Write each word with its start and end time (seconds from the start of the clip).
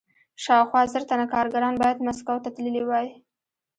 شاوخوا 0.43 0.81
زر 0.93 1.03
تنه 1.09 1.25
کارګران 1.33 1.73
باید 1.81 2.03
مسکو 2.07 2.35
ته 2.43 2.49
تللي 2.55 2.83
وای 2.85 3.07